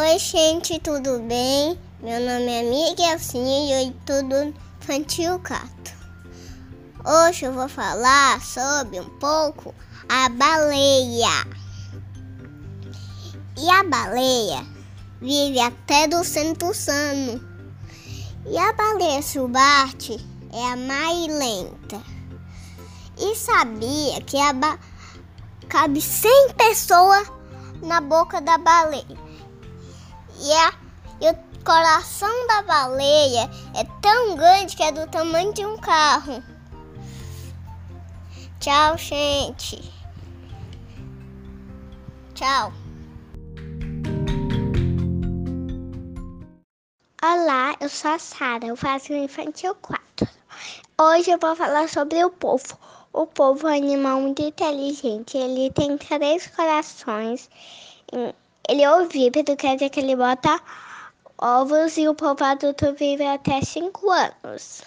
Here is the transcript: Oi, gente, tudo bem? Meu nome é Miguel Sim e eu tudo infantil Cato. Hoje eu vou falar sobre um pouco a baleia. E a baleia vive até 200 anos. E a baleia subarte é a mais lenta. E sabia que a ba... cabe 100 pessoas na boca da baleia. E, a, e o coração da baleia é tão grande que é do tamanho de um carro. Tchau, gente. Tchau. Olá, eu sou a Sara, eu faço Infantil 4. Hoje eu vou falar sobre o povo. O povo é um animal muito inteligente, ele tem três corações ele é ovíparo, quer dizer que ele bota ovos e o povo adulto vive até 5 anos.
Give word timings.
Oi, 0.00 0.16
gente, 0.20 0.78
tudo 0.78 1.18
bem? 1.18 1.76
Meu 2.00 2.20
nome 2.20 2.52
é 2.52 2.62
Miguel 2.62 3.18
Sim 3.18 3.66
e 3.66 3.72
eu 3.72 3.92
tudo 4.06 4.54
infantil 4.80 5.40
Cato. 5.40 5.92
Hoje 7.04 7.46
eu 7.46 7.52
vou 7.52 7.68
falar 7.68 8.40
sobre 8.40 9.00
um 9.00 9.08
pouco 9.18 9.74
a 10.08 10.28
baleia. 10.28 11.44
E 13.56 13.68
a 13.68 13.82
baleia 13.82 14.64
vive 15.20 15.58
até 15.58 16.06
200 16.06 16.88
anos. 16.88 17.42
E 18.46 18.56
a 18.56 18.72
baleia 18.74 19.20
subarte 19.20 20.24
é 20.52 20.64
a 20.64 20.76
mais 20.76 21.26
lenta. 21.26 22.00
E 23.18 23.34
sabia 23.34 24.20
que 24.20 24.36
a 24.36 24.52
ba... 24.52 24.78
cabe 25.68 26.00
100 26.00 26.54
pessoas 26.56 27.26
na 27.82 28.00
boca 28.00 28.40
da 28.40 28.58
baleia. 28.58 29.27
E, 30.40 30.52
a, 30.52 30.72
e 31.20 31.30
o 31.30 31.64
coração 31.64 32.46
da 32.46 32.62
baleia 32.62 33.50
é 33.74 33.84
tão 34.00 34.36
grande 34.36 34.76
que 34.76 34.82
é 34.84 34.92
do 34.92 35.06
tamanho 35.08 35.52
de 35.52 35.66
um 35.66 35.76
carro. 35.78 36.42
Tchau, 38.60 38.96
gente. 38.96 39.92
Tchau. 42.34 42.72
Olá, 47.20 47.74
eu 47.80 47.88
sou 47.88 48.12
a 48.12 48.18
Sara, 48.20 48.64
eu 48.64 48.76
faço 48.76 49.12
Infantil 49.12 49.74
4. 49.74 50.28
Hoje 51.00 51.32
eu 51.32 51.38
vou 51.38 51.56
falar 51.56 51.88
sobre 51.88 52.24
o 52.24 52.30
povo. 52.30 52.78
O 53.12 53.26
povo 53.26 53.66
é 53.66 53.72
um 53.72 53.76
animal 53.76 54.20
muito 54.20 54.40
inteligente, 54.40 55.36
ele 55.36 55.72
tem 55.72 55.98
três 55.98 56.46
corações 56.46 57.50
ele 58.68 58.82
é 58.82 58.90
ovíparo, 58.90 59.56
quer 59.56 59.74
dizer 59.74 59.90
que 59.90 60.00
ele 60.00 60.14
bota 60.14 60.60
ovos 61.38 61.96
e 61.96 62.06
o 62.08 62.14
povo 62.14 62.44
adulto 62.44 62.92
vive 62.94 63.24
até 63.26 63.60
5 63.62 64.10
anos. 64.10 64.82